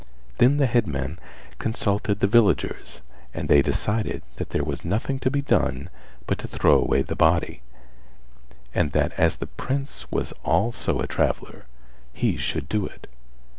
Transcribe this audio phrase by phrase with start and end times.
[0.39, 1.19] Then the headman
[1.59, 3.01] consulted the villagers
[3.35, 5.91] and they decided that there was nothing to be done
[6.25, 7.61] but to throw away the body,
[8.73, 11.65] and that as the Prince was also a traveller
[12.13, 13.05] he should do it.